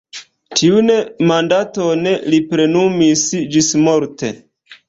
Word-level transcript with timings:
Tiun 0.59 0.87
mandaton 1.31 2.09
li 2.35 2.41
plenumis 2.55 3.29
ĝismorte. 3.57 4.35